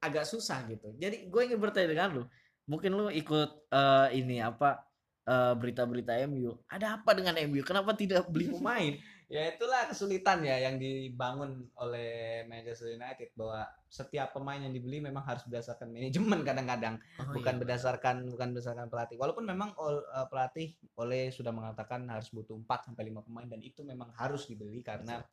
[0.02, 0.92] agak susah gitu.
[0.98, 2.24] Jadi gue ingin bertanya dengan lu,
[2.66, 4.84] mungkin lu ikut eh, ini apa
[5.30, 7.62] eh, berita-berita MU, ada apa dengan MU?
[7.62, 8.98] Kenapa tidak beli pemain?
[9.32, 15.24] ya itulah kesulitan ya yang dibangun oleh Manchester United bahwa setiap pemain yang dibeli memang
[15.24, 17.62] harus berdasarkan manajemen kadang-kadang Oh, bukan iya.
[17.64, 22.92] berdasarkan bukan berdasarkan pelatih walaupun memang ol- eh, pelatih oleh sudah mengatakan harus butuh 4
[22.92, 25.24] sampai 5 pemain dan itu memang harus dibeli karena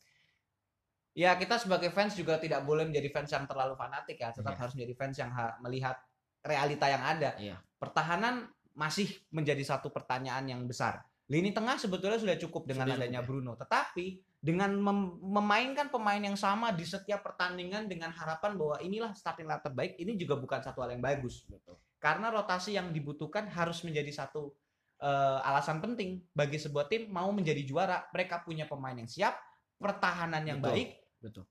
[1.19, 4.61] ya kita sebagai fans juga tidak boleh menjadi fans yang terlalu fanatik ya tetap Iya.
[4.63, 5.99] harus menjadi fans yang ha- melihat
[6.47, 7.59] realita yang ada Iya.
[7.75, 8.47] pertahanan
[8.79, 11.03] masih menjadi satu pertanyaan yang besar.
[11.27, 13.27] Lini tengah sebetulnya sudah cukup dengan Sudah cukup, adanya ya.
[13.27, 14.07] Bruno, tetapi
[14.39, 19.67] dengan mem- memainkan pemain yang sama di setiap pertandingan dengan harapan bahwa inilah starting lineup
[19.67, 21.43] terbaik, ini juga bukan satu hal yang bagus.
[21.51, 21.75] Betul.
[21.99, 24.55] Karena rotasi yang dibutuhkan harus menjadi satu
[24.99, 28.07] eh, alasan penting bagi sebuah tim mau menjadi juara.
[28.15, 29.35] Mereka punya pemain yang siap,
[29.79, 30.71] pertahanan yang Betul.
[30.75, 31.43] baik, Betul.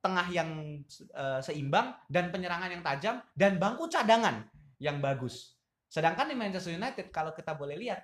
[0.00, 4.48] tengah yang eh, seimbang dan penyerangan yang tajam dan bangku cadangan
[4.80, 5.60] yang bagus.
[5.92, 8.00] Sedangkan di Manchester United kalau kita boleh lihat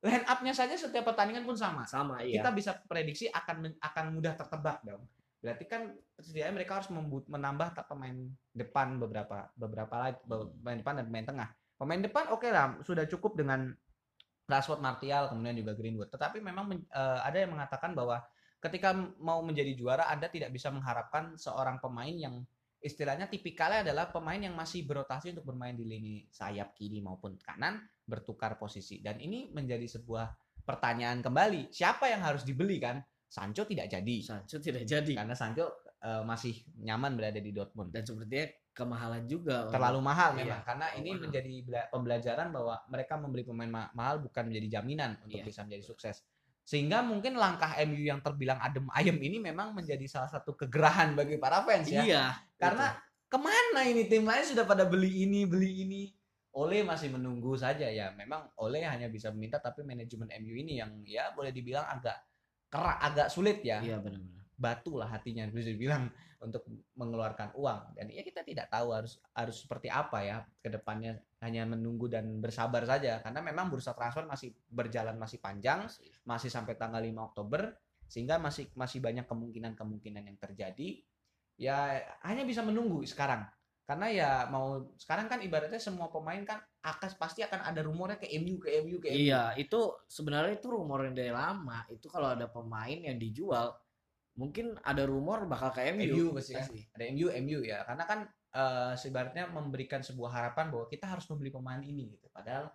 [0.00, 1.86] line up-nya saja setiap pertandingan pun sama.
[1.86, 2.42] Sama iya.
[2.42, 5.06] Kita bisa prediksi akan akan mudah tertebak dong.
[5.40, 6.90] Berarti kan setidaknya mereka harus
[7.30, 11.48] menambah tak pemain depan beberapa beberapa lagi pemain depan dan pemain tengah.
[11.80, 13.72] Pemain depan oke lah sudah cukup dengan
[14.50, 16.10] Rashford, Martial, kemudian juga Greenwood.
[16.10, 18.20] Tetapi memang eh, ada yang mengatakan bahwa
[18.60, 22.44] ketika mau menjadi juara Anda tidak bisa mengharapkan seorang pemain yang
[22.80, 27.80] istilahnya tipikalnya adalah pemain yang masih berotasi untuk bermain di lini sayap kiri maupun kanan
[28.04, 30.32] bertukar posisi dan ini menjadi sebuah
[30.64, 35.12] pertanyaan kembali siapa yang harus dibeli kan Sancho tidak jadi Sancho tidak jadi.
[35.12, 35.68] karena Sancho
[36.00, 40.86] eh, masih nyaman berada di Dortmund dan sepertinya kemahalan juga terlalu mahal Iya, memang karena
[40.88, 41.22] terlalu ini mahal.
[41.28, 45.46] menjadi bela- pembelajaran bahwa mereka membeli pemain ma- mahal bukan menjadi jaminan untuk Iya.
[45.46, 46.16] bisa menjadi sukses
[46.70, 51.34] sehingga mungkin langkah MU yang terbilang adem ayem ini memang menjadi salah satu kegerahan bagi
[51.34, 52.06] para fans ya.
[52.06, 52.24] Iya
[52.62, 52.94] karena
[53.26, 56.02] ke mana ini tim lain sudah pada beli ini beli ini?
[56.54, 58.14] Ole masih menunggu saja ya.
[58.14, 62.22] Memang Ole hanya bisa meminta tapi manajemen MU ini yang ya boleh dibilang agak
[62.70, 63.82] kerak agak sulit ya.
[63.82, 66.12] Iya benar-benar batu lah hatinya bisa dibilang
[66.44, 67.96] untuk mengeluarkan uang.
[67.96, 72.28] Dan ya kita tidak tahu harus harus seperti apa ya ke depannya hanya menunggu dan
[72.44, 73.24] bersabar saja.
[73.24, 75.88] Karena memang bursa transfer masih berjalan masih panjang
[76.24, 76.52] masih.
[76.52, 77.72] sampai tanggal 5 Oktober
[78.04, 81.00] sehingga masih masih banyak kemungkinan-kemungkinan yang terjadi.
[81.56, 83.48] Ya hanya bisa menunggu sekarang.
[83.88, 88.30] Karena ya mau sekarang kan ibaratnya semua pemain kan akan pasti akan ada rumornya ke
[88.38, 91.82] MU ke MU ke MU iya itu sebenarnya itu rumor yang dari lama.
[91.90, 93.74] Itu kalau ada pemain yang dijual
[94.40, 96.56] mungkin ada rumor bakal ke MU, MU pasti.
[96.56, 96.64] kan.
[96.96, 97.84] ada MU MU ya.
[97.84, 102.32] Karena kan eh sebenarnya memberikan sebuah harapan bahwa kita harus membeli pemain ini gitu.
[102.32, 102.72] Padahal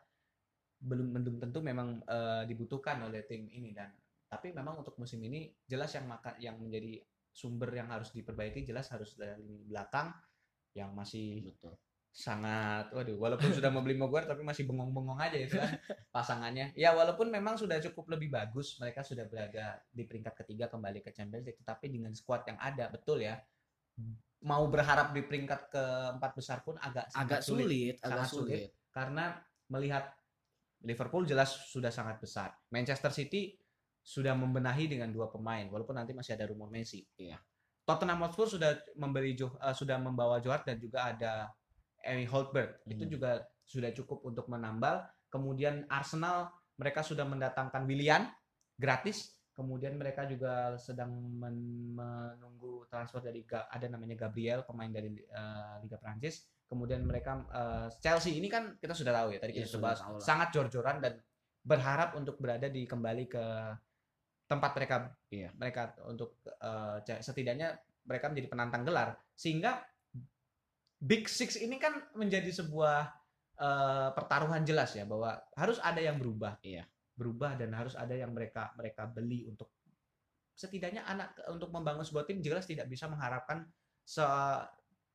[0.78, 3.74] belum belum tentu memang eh, dibutuhkan oleh tim ini.
[3.74, 3.90] Dan
[4.30, 7.02] tapi memang untuk musim ini jelas yang maka yang menjadi
[7.36, 10.16] sumber yang harus diperbaiki jelas harus dari lini belakang
[10.72, 11.76] yang masih betul
[12.16, 15.76] sangat waduh walaupun sudah membeli Maguire tapi masih bengong-bengong aja itu kan
[16.16, 21.04] pasangannya ya walaupun memang sudah cukup lebih bagus mereka sudah berada di peringkat ketiga kembali
[21.04, 23.36] ke Champions League tetapi dengan skuad yang ada betul ya
[24.48, 28.32] mau berharap di peringkat keempat besar pun agak agak sangat sulit, agak sulit.
[28.32, 28.70] sulit.
[28.96, 29.36] karena
[29.68, 30.08] melihat
[30.88, 33.60] Liverpool jelas sudah sangat besar Manchester City
[34.00, 37.36] sudah membenahi dengan dua pemain walaupun nanti masih ada rumor Messi Iya.
[37.84, 41.52] Tottenham Hotspur sudah membeli Jo- eh, sudah membawa Johar dan juga ada
[42.06, 43.12] Emi Holtberg itu Hmm.
[43.12, 43.32] juga
[43.66, 45.02] sudah cukup untuk menambal.
[45.28, 48.30] Kemudian Arsenal mereka sudah mendatangkan Willian
[48.78, 49.34] gratis.
[49.52, 55.96] Kemudian mereka juga sedang men- menunggu transfer dari ada namanya Gabriel pemain dari eh, Liga
[55.96, 59.96] Prancis kemudian mereka eh, Chelsea ini kan kita sudah tahu ya tadi Iya, kita sudah
[59.96, 60.24] sudah bahas.
[60.28, 61.14] sangat jor-joran dan
[61.64, 63.46] berharap untuk berada di kembali ke
[64.46, 64.96] tempat mereka
[65.32, 65.50] Iya.
[65.56, 66.38] mereka untuk
[67.02, 69.16] ca- setidaknya mereka menjadi penantang gelar.
[69.34, 69.82] Sehingga
[71.06, 73.14] Big Six ini kan menjadi sebuah
[73.62, 76.90] eh, pertaruhan jelas ya bahwa harus ada yang berubah Iya.
[77.16, 79.72] berubah dan harus ada yang mereka mereka beli untuk
[80.52, 83.64] setidaknya anak untuk membangun sebuah tim jelas tidak bisa mengharapkan
[84.04, 84.26] se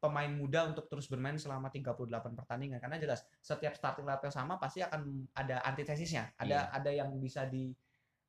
[0.00, 1.92] pemain muda untuk terus bermain selama 38
[2.32, 6.32] pertandingan karena jelas setiap starting lineup yang sama pasti akan ada antitesisnya.
[6.40, 7.76] Ada ada yang bisa di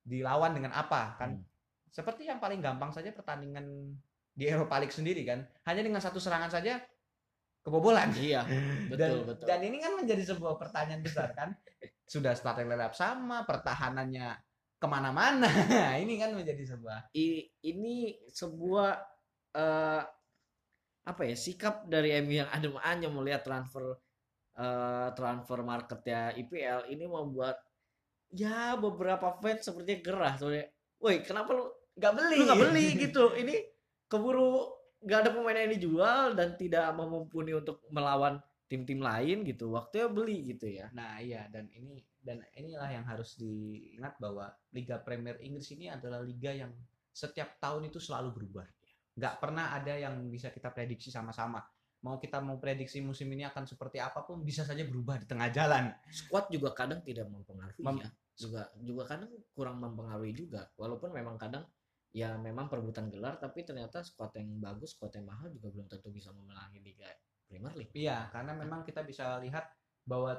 [0.04, 1.39] dilawan dengan apa kan.
[1.39, 1.47] Hmm.
[1.88, 3.95] Seperti yang paling gampang saja pertandingan
[4.36, 5.47] di Eropa League sendiri kan.
[5.63, 6.84] Hanya dengan satu serangan saja
[7.62, 8.10] kebobolan.
[8.17, 8.41] Iya,
[8.89, 9.45] dan, betul betul.
[9.47, 11.54] dan ini kan menjadi sebuah pertanyaan besar kan.
[12.06, 14.36] Sudah starting lineup sama, pertahanannya
[14.82, 15.47] ke mana-mana.
[16.04, 18.91] ini kan menjadi sebuah I- ini sebuah
[19.56, 20.02] eh,
[21.02, 23.97] apa ya sikap dari MU yang adem anyem melihat transfer
[24.58, 27.62] eh, transfer marketnya IPL ini membuat
[28.32, 30.65] ya beberapa fans sepertinya gerah soalnya,
[31.04, 31.67] woi kenapa lu
[32.00, 32.38] nggak beli.
[32.39, 33.54] lu nggak beli gitu ini
[34.08, 38.38] keburu nggak ada pemain yang dijual dan tidak mumpuni untuk melawan
[38.70, 43.36] tim-tim lain gitu waktunya beli gitu ya Nah iya dan ini dan inilah yang harus
[43.36, 46.72] diingat bahwa Liga Premier Inggris ini adalah liga yang
[47.12, 48.68] setiap tahun itu selalu berubah.
[49.18, 51.60] Nggak pernah ada yang bisa kita prediksi sama-sama.
[52.06, 55.50] Mau kita mau prediksi musim ini akan seperti apa pun bisa saja berubah di tengah
[55.52, 55.92] jalan.
[56.08, 58.10] squad juga kadang tidak mempengaruhi Mem- ya
[58.42, 61.62] juga juga kadang kurang mempengaruhi juga walaupun memang kadang
[62.12, 66.12] ya memang perebutan gelar tapi ternyata squad yang bagus squad yang mahal juga belum tentu
[66.12, 67.08] bisa memenangi Liga
[67.47, 67.91] Premier League.
[67.95, 69.67] Iya, karena memang kita bisa lihat
[70.08, 70.36] bahwa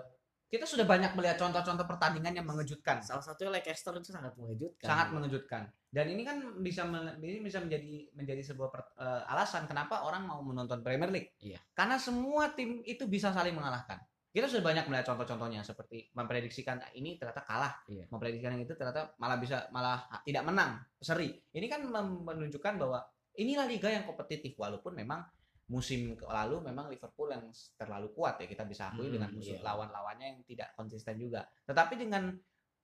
[0.53, 3.01] kita sudah banyak melihat contoh-contoh pertandingan yang mengejutkan.
[3.01, 4.85] salah satunya Leicester itu sangat mengejutkan.
[4.85, 5.63] Sangat mengejutkan.
[5.89, 10.29] Dan ini kan bisa men- ini bisa menjadi menjadi sebuah per- eh, alasan kenapa orang
[10.29, 11.33] mau menonton Premier League.
[11.41, 11.57] Iya.
[11.73, 13.97] karena semua tim itu bisa saling mengalahkan
[14.33, 18.09] kita sudah banyak melihat contoh-contohnya seperti memprediksikan "Ah, ini ternyata kalah Iya.
[18.09, 21.85] memprediksikan yang itu ternyata malah bisa malah tidak menang seri ini kan
[22.25, 23.05] menunjukkan bahwa
[23.37, 25.21] inilah liga yang kompetitif walaupun memang
[25.69, 29.65] musim lalu memang Liverpool yang terlalu kuat ya kita bisa akui Hmm, dengan musuh iya.
[29.65, 32.33] lawan-lawannya yang tidak konsisten juga tetapi dengan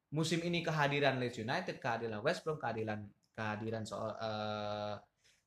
[0.09, 3.05] musim ini kehadiran Leeds United, kehadiran West Brom, kehadiran
[3.37, 4.95] kehadiran soal eh,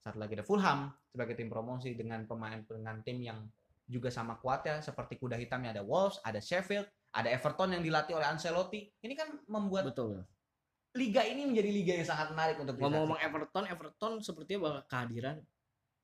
[0.02, 3.42] satu lagi ada Fulham sebagai tim promosi dengan pemain dengan tim yang
[3.92, 8.28] juga sama kuatnya seperti kuda hitamnya ada Wolves, ada Sheffield, ada Everton yang dilatih oleh
[8.32, 8.88] Ancelotti.
[9.04, 10.24] Ini kan membuat betul
[10.96, 13.20] liga ini menjadi liga yang sangat menarik untuk ngomong-ngomong.
[13.24, 15.38] Everton Everton sepertinya bakal kehadiran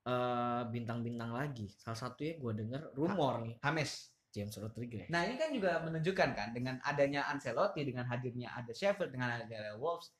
[0.07, 4.15] eh, bintang-bintang lagi salah satunya gue dengar rumor nih Hames.
[4.27, 9.09] James Rodriguez Nah, ini kan juga menunjukkan kan dengan adanya Ancelotti, dengan hadirnya ada Sheffield,
[9.09, 10.13] dengan adanya Wolves,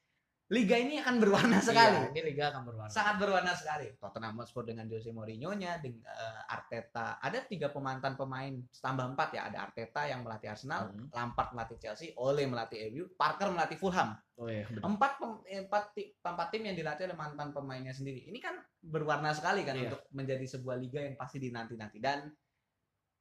[0.48, 2.08] liga ini akan berwarna sekali.
[2.08, 3.92] Iya, ini Liga akan berwarna sangat berwarna sekali.
[4.00, 7.20] Tottenham Hotspur dengan Jose Mourinho-nya, dengan eh, Arteta.
[7.20, 9.52] Ada tiga pemantan pemain, tambah empat ya.
[9.52, 11.12] Ada Arteta yang melatih Arsenal, Hmm.
[11.12, 14.16] Lampard melatih Chelsea, Ole melatih MU, Parker melatih Fulham.
[14.38, 14.86] oh iya betul.
[14.86, 15.84] Empat, pem- eh, empat,
[16.24, 18.32] empat tim yang dilatih oleh mantan pemainnya sendiri.
[18.32, 19.92] Ini kan berwarna sekali kan Iya.
[19.92, 21.98] untuk menjadi sebuah liga yang pasti dinanti-nanti.
[22.00, 22.30] Dan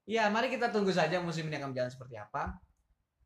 [0.07, 2.55] ya mari kita tunggu saja musim ini akan berjalan seperti apa.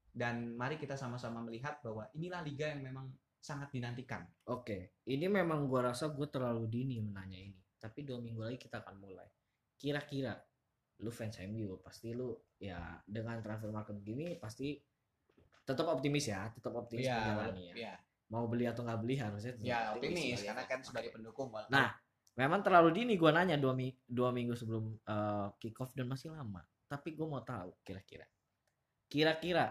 [0.08, 4.22] Dan mari kita sama-sama melihat bahwa inilah liga yang memang sangat dinantikan.
[4.46, 7.56] Oke, ini memang gua rasa gue terlalu dini menanya ini.
[7.80, 9.24] Tapi dua minggu lagi kita akan mulai.
[9.80, 10.36] Kira-kira
[11.00, 12.76] lu fans MU pasti lu ya
[13.08, 14.76] dengan transfer market gini pasti
[15.64, 17.74] tetap optimis ya, tetap optimis menjalani ya.
[17.88, 17.94] ya.
[18.30, 21.48] Mau beli atau nggak beli harusnya tetap Ya optimis sebagai karena kan sebagai pendukung.
[21.48, 21.88] walaupun- Nah,
[22.36, 26.30] memang terlalu dini gua nanya dua, mi- dua minggu sebelum eh, kick off dan masih
[26.30, 26.60] lama.
[26.84, 28.26] Tapi gue mau tahu kira-kira,
[29.06, 29.70] kira-kira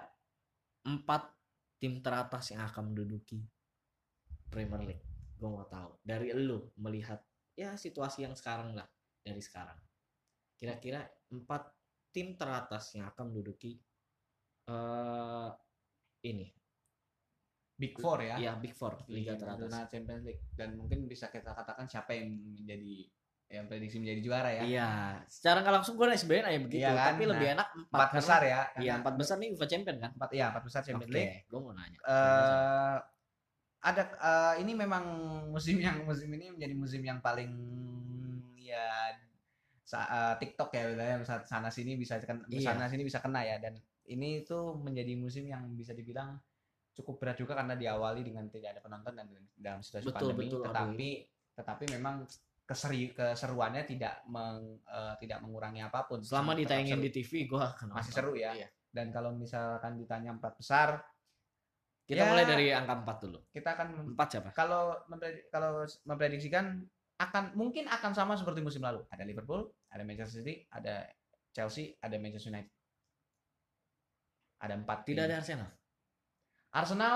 [0.87, 1.27] empat
[1.77, 3.43] tim teratas yang akan menduduki
[4.49, 5.03] Premier League.
[5.35, 7.21] Gue mau tahu dari lu melihat
[7.53, 8.87] ya situasi yang sekarang lah
[9.21, 9.77] dari sekarang.
[10.55, 11.71] Kira-kira empat
[12.09, 13.77] tim teratas yang akan menduduki
[14.65, 15.49] eh
[16.25, 16.49] ini
[17.73, 18.35] Big Four ya.
[18.35, 19.71] ya Big Four Liga di teratas.
[19.71, 23.07] zona Champions League dan mungkin bisa kita katakan siapa yang menjadi
[23.49, 24.61] yang prediksi menjadi juara ya.
[24.61, 24.89] Iya,
[25.25, 27.07] secara nggak langsung gue sebenarnya nanya begitu, Iya kan?
[27.09, 28.61] tapi lebih Nah, enak empat, besar ya.
[28.77, 30.11] Iya empat besar nih UEFA Champion kan?
[30.13, 31.35] empat ya empat besar Champions Oke, League.
[31.49, 31.97] gue mau nanya.
[31.97, 32.97] eh
[33.79, 35.03] ada eh, ini memang
[35.49, 37.51] musim yang musim ini menjadi musim yang paling
[38.59, 39.15] ya
[39.89, 41.15] eh, TikTok ya wilayah
[41.47, 42.75] sana sini bisa kena, Iya.
[42.75, 46.37] sana sini bisa kena ya dan ini tuh menjadi musim yang bisa dibilang
[46.93, 50.61] cukup berat juga karena diawali dengan tidak ada penonton dan dalam situasi Betul, pandemi betul,
[50.67, 51.09] tetapi
[51.55, 52.15] tetapi memang
[52.69, 58.11] keseri keseruannya tidak meng, eh, tidak mengurangi apa pun Selama ditayangin di TV, gue Masih
[58.13, 58.51] seru ya.
[58.53, 58.67] Iya.
[58.89, 60.99] dan kalau misalkan ditanya empat besar
[62.09, 62.29] Kita Ya.
[62.33, 63.37] mulai dari angka empat dulu.
[63.53, 64.49] kita akan Empat siapa?
[64.49, 64.97] kalau
[65.53, 66.81] kalau memprediksikan
[67.19, 69.05] akan mungkin akan sama seperti musim lalu.
[69.11, 71.05] Ada Liverpool, ada Manchester City, ada
[71.53, 72.73] Chelsea, ada Manchester United.
[74.59, 74.97] Ada empat.
[75.05, 75.69] Tidak ada Arsenal.
[76.71, 77.15] Arsenal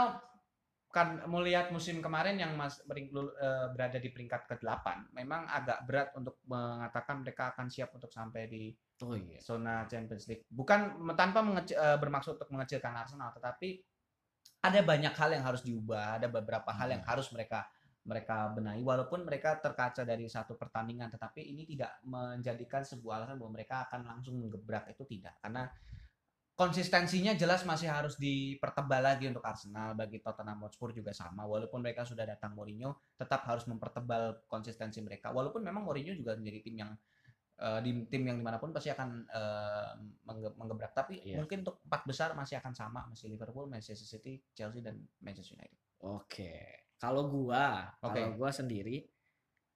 [0.87, 6.13] kan melihat musim kemarin yang mas bering- eh, berada di peringkat ke-8 memang agak berat
[6.13, 8.69] untuk mengatakan mereka akan siap untuk sampai di
[9.01, 9.41] Oh iya.
[9.41, 10.45] zona Champions League.
[10.47, 13.81] Bukan tanpa mengeci- eh, bermaksud untuk mengecilkan Arsenal, tetapi
[14.63, 17.11] ada banyak hal yang harus diubah, ada beberapa hal yang Hmm.
[17.11, 17.67] harus mereka
[18.03, 18.83] mereka benahi.
[18.83, 24.03] Walaupun mereka terkaca dari satu pertandingan tetapi ini tidak menjadikan sebuah alasan bahwa mereka akan
[24.03, 24.91] langsung menggebrak.
[24.91, 25.71] Itu tidak karena
[26.53, 29.95] konsistensinya jelas masih harus dipertebal lagi untuk Arsenal.
[29.95, 31.47] Bagi Tottenham Hotspur juga sama.
[31.47, 35.31] Walaupun mereka sudah datang Mourinho tetap harus mempertebal konsistensi mereka.
[35.31, 36.91] Walaupun memang Mourinho juga menjadi tim yang
[37.61, 39.91] uh, di tim yang di mana pun pasti akan uh,
[40.25, 41.37] mengge menggebrak tapi yeah.
[41.41, 45.77] mungkin untuk empat besar masih akan sama masih Liverpool, Manchester City, Chelsea dan Manchester United.
[46.03, 48.23] Oke, kalau gua okay.
[48.25, 49.05] kalau gua sendiri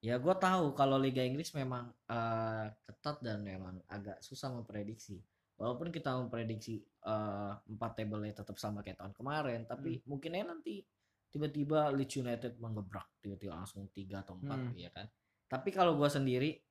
[0.01, 5.21] ya gua tahu kalau Liga Inggris memang uh, ketat dan memang agak susah memprediksi
[5.57, 10.05] walaupun kita memprediksi uh, empat table tetap sama kayak tahun kemarin tapi hmm.
[10.05, 10.85] mungkin nanti
[11.33, 14.77] tiba-tiba Leeds United menggebrak tiba-tiba langsung tiga atau empat hmm.
[14.77, 15.09] ya kan
[15.49, 16.66] tapi kalau gue sendiri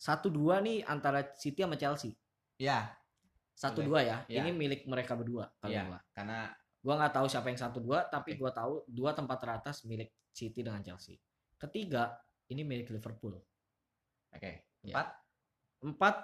[0.00, 2.16] satu dua nih antara City sama Chelsea
[2.56, 2.88] ya
[3.52, 4.16] satu dua ya.
[4.24, 6.48] ya ini milik mereka berdua kalau ya, gua karena
[6.80, 8.40] gue nggak tahu siapa yang satu dua tapi okay.
[8.40, 11.20] gue tahu dua tempat teratas milik City dengan Chelsea
[11.60, 12.16] ketiga
[12.48, 13.44] ini milik Liverpool oke
[14.32, 14.64] okay.
[14.80, 14.96] Ya.
[14.96, 15.16] empat ya.
[15.84, 16.14] empat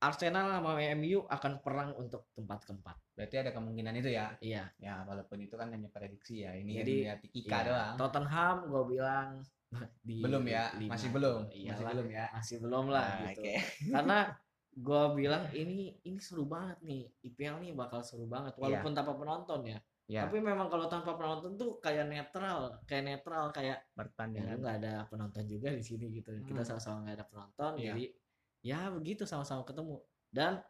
[0.00, 2.96] Arsenal sama MU akan perang untuk tempat keempat.
[3.12, 4.32] Berarti ada kemungkinan itu ya?
[4.40, 4.72] Iya.
[4.80, 6.56] Ya walaupun itu kan hanya prediksi ya.
[6.56, 6.96] Ini Jadi
[7.36, 7.66] Ika iya.
[7.68, 7.94] doang.
[8.00, 9.44] Tottenham gue bilang
[10.06, 10.90] di belum ya, lima.
[10.94, 13.40] masih belum, Iyalah, masih belum ya, masih belum lah nah, gitu.
[13.42, 13.58] Okay.
[13.94, 14.18] Karena
[14.70, 18.60] gue bilang ini ini seru banget nih, IPL nih bakal seru banget iya.
[18.62, 18.98] walaupun yeah.
[18.98, 19.78] tanpa penonton ya.
[20.10, 20.26] Yeah.
[20.26, 24.92] Tapi memang kalau tanpa penonton tuh kayak netral, kayak netral kayak pertandingan ya, nggak ada
[25.06, 26.34] penonton juga di sini gitu.
[26.34, 26.42] Hmm.
[26.42, 27.94] Kita sama-sama nggak ada penonton, yeah.
[27.94, 28.04] jadi
[28.60, 30.60] ya begitu sama-sama ketemu dan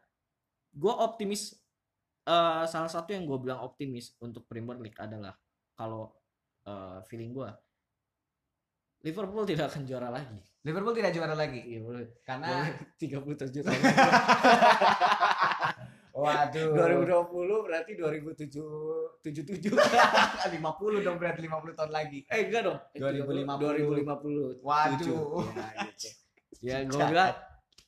[0.71, 1.59] gue optimis
[2.23, 5.35] uh, salah satu yang gue bilang optimis untuk Premier League adalah
[5.75, 6.15] kalau
[6.65, 7.49] uh, feeling gue
[9.01, 10.37] Liverpool tidak akan juara lagi.
[10.61, 11.57] Liverpool tidak juara lagi.
[11.57, 12.21] Iya, boleh.
[12.21, 12.69] Karena
[13.01, 13.81] 37 tahun.
[16.21, 16.75] Waduh.
[17.01, 19.73] 2020 berarti 2077.
[19.73, 20.53] 50
[21.05, 22.19] dong berarti 50 tahun lagi.
[22.29, 22.79] Eh enggak dong.
[22.93, 24.05] 2050.
[24.05, 24.61] 2050.
[24.61, 25.49] Waduh.
[25.49, 26.07] Ya, gitu.
[26.61, 27.33] ya gue bilang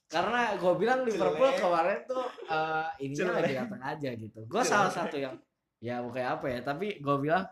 [0.10, 5.18] karena gue bilang Liverpool kemarin tuh uh, ini lagi datang aja gitu gue salah satu
[5.18, 5.34] yang
[5.82, 7.50] ya kayak apa ya tapi gue bilang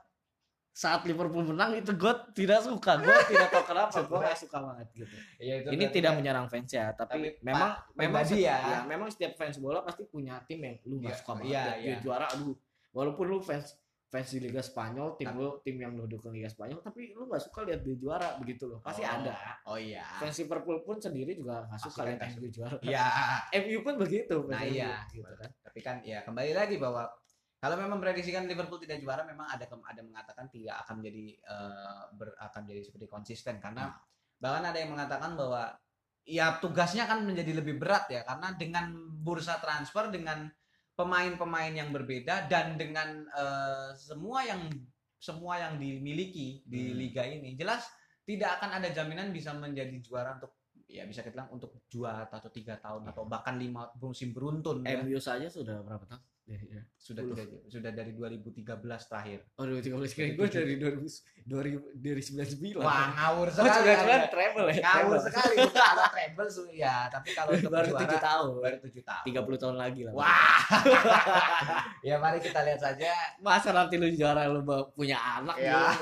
[0.71, 4.87] saat Liverpool menang itu gue tidak suka gue tidak tahu kenapa gue gak suka banget
[4.95, 5.15] gitu.
[5.43, 8.55] Ya, itu ini tidak menyerang fans ya tapi, tapi memang memang ya.
[8.55, 11.51] ya memang setiap fans bola pasti punya tim yang lu gak ya, suka banget.
[11.51, 11.95] ya, ya.
[11.99, 12.55] juara aduh.
[12.95, 13.75] Walaupun lu fans
[14.11, 17.43] fans di Liga Spanyol tim lu tim yang lu dukung Liga Spanyol tapi lu gak
[17.43, 18.79] suka lihat dia juara begitu loh.
[18.79, 19.35] Pasti oh, ada.
[19.67, 20.07] oh iya.
[20.23, 22.79] Fans Liverpool pun sendiri juga gak suka lihat MU juara.
[22.79, 23.05] Iya.
[23.67, 25.03] MU pun begitu nah iya.
[25.11, 25.51] Gitu kan.
[25.67, 27.11] Tapi kan ya kembali lagi bahwa
[27.61, 32.33] kalau memang prediksikan Liverpool tidak juara memang ada ada mengatakan tidak akan menjadi uh, ber,
[32.41, 34.41] akan jadi seperti konsisten karena hmm.
[34.41, 35.69] bahkan ada yang mengatakan bahwa
[36.25, 40.49] ya tugasnya kan menjadi lebih berat ya karena dengan bursa transfer dengan
[40.97, 44.65] pemain-pemain yang berbeda dan dengan uh, semua yang
[45.21, 46.97] semua yang dimiliki di hmm.
[46.97, 47.85] liga ini jelas
[48.25, 50.57] tidak akan ada jaminan bisa menjadi juara untuk
[50.89, 55.13] ya bisa kita bilang untuk dua atau tiga tahun atau bahkan lima musim beruntun MU
[55.13, 55.21] ya.
[55.21, 56.81] saja sudah berapa tahun Ya, ya.
[56.97, 59.39] Sudah tidak sudah dari 2013 terakhir.
[59.55, 62.81] Oh 2013 kira gue dari 2000 2000 dari 99.
[62.81, 63.89] Wah ngawur sekali.
[63.89, 64.27] Oh, ya.
[64.27, 64.81] treble ya.
[64.81, 68.49] Ngawur sekali ada treble ya, tapi kalau untuk baru 7 tahun.
[68.57, 69.23] Baru 7 tahun.
[69.25, 70.13] 30 tahun lagi lah.
[70.17, 70.61] Wah.
[72.07, 73.13] ya mari kita lihat saja.
[73.39, 74.65] Masa nanti lu juara lu
[74.97, 75.93] punya anak ya.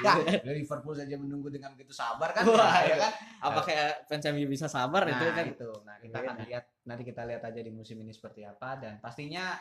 [0.06, 0.40] ya.
[0.44, 2.44] Liverpool saja menunggu dengan begitu sabar kan.
[2.48, 3.12] Wah, ya kan?
[3.40, 5.44] Apa kayak fans MU bisa sabar nah, itu kan?
[5.46, 5.70] itu.
[5.84, 9.56] Nah, kita akan lihat nanti kita lihat aja di musim ini seperti apa dan pastinya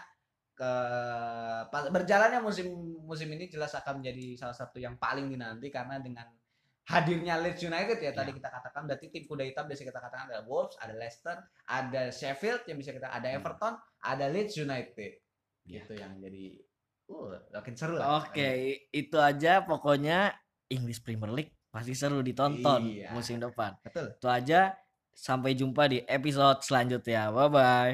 [0.59, 0.71] ke
[1.71, 2.67] berjalannya musim
[3.07, 6.27] musim ini jelas akan menjadi salah satu yang paling dinanti karena dengan
[6.89, 8.11] hadirnya Leeds United ya, ya.
[8.11, 11.37] tadi kita katakan berarti tim kuda hitam biasa kita katakan ada Wolves, ada Leicester,
[11.69, 13.37] ada Sheffield yang bisa kita ada hmm.
[13.39, 15.11] Everton, ada Leeds United.
[15.69, 15.85] Ya.
[15.85, 16.57] Gitu yang jadi
[17.09, 18.23] uh makin seru lah.
[18.23, 18.57] Oke, okay,
[18.93, 20.33] itu aja pokoknya
[20.69, 23.13] English Premier League pasti seru ditonton iya.
[23.13, 23.77] musim depan.
[23.85, 24.17] Betul.
[24.17, 24.73] Itu aja
[25.13, 27.29] sampai jumpa di episode selanjutnya.
[27.33, 27.93] Bye bye.